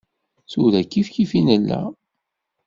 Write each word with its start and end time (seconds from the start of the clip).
Tura 0.51 0.81
kifkif 0.91 1.31
i 1.39 1.41
nella. 1.47 1.81